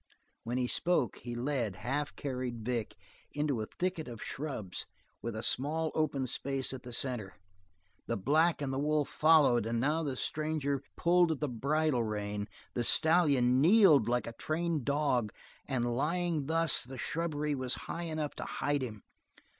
[0.43, 2.95] While he spoke, he led, half carried Vic,
[3.33, 4.87] into a thicket of shrubs
[5.21, 7.35] with a small open space at the center.
[8.07, 12.03] The black and the wolf dog followed and now the stranger pulled at the bridle
[12.03, 12.47] rein.
[12.73, 15.31] The stallion kneeled like a trained dog,
[15.67, 19.03] and lying thus the shrubbery was high enough to hide him.